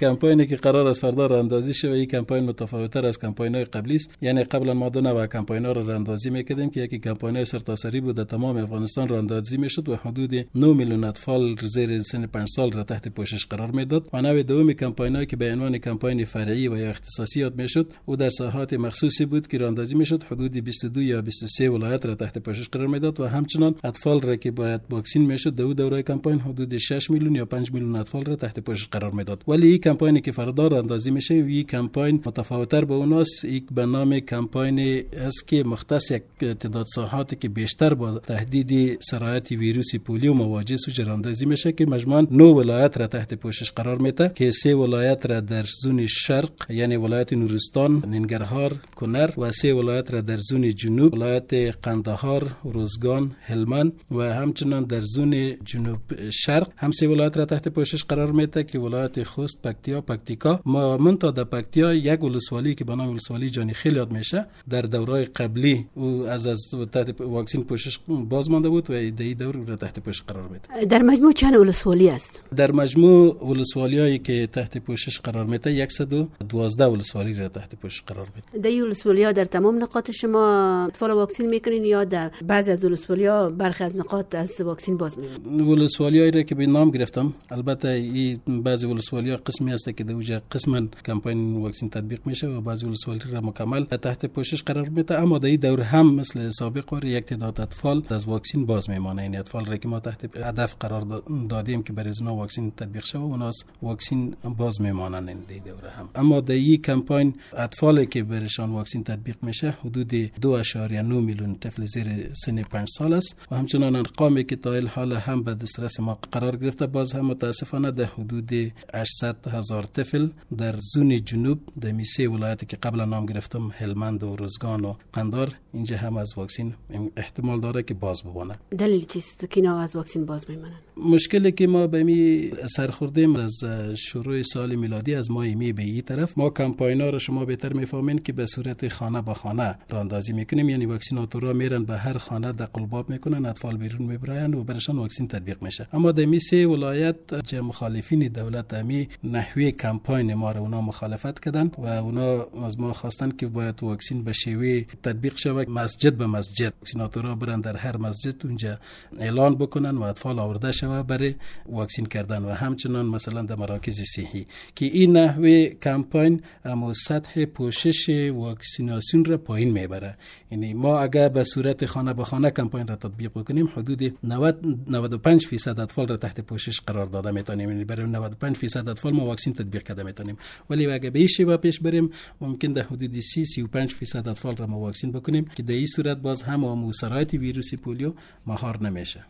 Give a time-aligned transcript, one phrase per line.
[0.00, 4.10] کمپاینی که قرار است فردا راندازی و این کمپاین متفاوتتر از کمپاین های قبلی است.
[4.22, 8.00] یعنی قبلا ما دو نوع کمپاین ها را راندازی می‌کردیم که یکی کمپاین های سرتاسری
[8.00, 12.72] بود در تمام افغانستان راندازی می‌شد و حدود 9 میلیون اطفال زیر سن 5 سال
[12.72, 16.76] را تحت پوشش قرار می‌داد و نوع دوم کمپاین که به عنوان کمپاین فرعی و
[16.76, 21.22] یا اختصاصی یاد می‌شد او در ساحات مخصوصی بود که راندازی می‌شد حدود 22 یا
[21.22, 25.54] 23 ولایت را تحت پوشش قرار می‌داد و همچنان اطفال را که باید واکسین می‌شد
[25.54, 29.44] در دوره کمپاین حدود 6 میلیون یا 5 میلیون اطفال را تحت پوشش قرار می‌داد.
[29.48, 31.34] ولی کمپاینی که فردا راندازی میشه.
[31.34, 33.44] و این کمپاین متفاوتتر به اوناست.
[33.44, 39.52] یک به نام کمپاین است که مختص یک تعداد ساحاتی که بیشتر با تهدید سرایت
[39.52, 44.32] ویروس پولیو مواجه سو راندازی میشه که مجموعا 9 ولایت را تحت پوشش قرار میده
[44.34, 50.10] که سه ولایت را در زون شرق یعنی ولایت نورستان ننگرهار کنر و سه ولایت
[50.10, 55.98] را در زون جنوب ولایت قندهار روزگان هلمند و همچنان در زون جنوب
[56.30, 60.60] شرق هم سه ولایت را تحت پوشش قرار میده که ولایت خوست پکتیا پکتیکا.
[60.64, 64.46] ما من تا در پکتیا یک ولسوالی که به نام ولسوالی جانی خیل یاد میشه.
[64.70, 66.58] در دوره قبلی او از از
[66.92, 70.84] تحت واکسین پوشش باز مانده بود و در دور را تحت پوشش قرار میده.
[70.84, 76.86] در مجموع چند ولسوالی است؟ در مجموع ولسوالی هایی که تحت پوشش قرار میده 112
[76.86, 78.68] ولسوالی را تحت پوشش قرار میده.
[78.68, 83.26] در ولسوالی ها در تمام نقاط شما اطفال واکسین می‌کنین یا در بعضی از ولسوالی
[83.26, 87.32] ها برخی از نقاط از واکسین باز میمونن ولسوالی هایی را که به نام گرفتم
[87.50, 92.46] البته این بعضی ولسوالی ها قسمی هست که در اوجه قسما کمپاین واکسین تطبیق میشه
[92.46, 95.22] و بعضی ولسوالی را مکمل تحت پوشش قرار میده.
[95.22, 99.22] اما در دور هم مثل سابق و یک تعداد اطفال از واکسین باز میمانه.
[99.22, 103.18] این اطفال را که ما تحت هدف قرار دادیم که برای اونا واکسین تطبیق شه
[103.18, 106.08] و اوناس واکسین باز میمانن این دوره هم.
[106.14, 112.06] اما در این کمپاین اطفالی که برشان واکسین تطبیق میشه حدود 2.9 میلیون طفل زیر
[112.32, 116.56] سن 5 سال است و همچنان ارقامی که تا حال هم به دسترس ما قرار
[116.56, 118.52] گرفته باز هم متاسفانه در حدود
[118.94, 124.36] 800 هزار طفل در زون جنوب در میسه ولایتی که قبلا نام گرفتم هلمند و
[124.36, 126.74] روزگان و قندار اینجا هم از واکسین
[127.16, 128.54] احتمال داره که باز بمانه.
[128.78, 133.52] دلیل چیست که اینا از واکسین باز میمانن مشکلی که ما به می سرخوردیم از
[133.96, 138.18] شروع سال میلادی از ماه می به این طرف ما کمپاینا رو شما بهتر می‌فهمین
[138.18, 140.68] که به صورت خانه به خانه راندازی می‌کنیم.
[140.68, 145.28] یعنی واکسیناتورها میرن به هر خانه در قلباب می‌کنن اطفال بیرون می‌برن و برشان واکسین
[145.28, 145.88] تطبیق میشه.
[145.92, 149.08] اما در می سه ولایت چه مخالفین دولت امی
[149.40, 154.24] نحوی کمپاین ما رو اونا مخالفت کردن و اونا از ما خواستن که باید واکسین
[154.24, 155.70] به شیوه تطبیق شود.
[155.70, 156.72] مسجد به مسجد.
[156.80, 158.78] واکسیناتورها برن در هر مسجد اونجا
[159.18, 161.34] اعلان بکنن و اطفال آورده شود برای
[161.66, 162.42] واکسین کردن.
[162.42, 169.38] و همچنان مثلا در مراکز صحی که این نحوه کمپاین اما سطح پوشش واکسیناسیون را
[169.38, 170.16] پایین می‌بره.
[170.50, 175.48] یعنی ما اگر به صورت خانه به خانه کمپاین را تطبیق بکنیم حدود 90 95
[175.50, 177.70] درصد اطفال را تحت پوشش قرار داده می‌تونیم.
[177.70, 180.36] یعنی برای 95 درصد اطفال ما واکسین تطبیق کرده می‌تونیم
[180.70, 182.10] ولی اگر به این شیوه پیش بریم
[182.40, 186.16] ممکن در حدود 30 35 درصد اطفال را ما واکسین بکنیم که در این صورت
[186.16, 186.90] باز هم و
[187.34, 188.12] ویروس پولیو
[188.46, 189.24] مهار نمیشه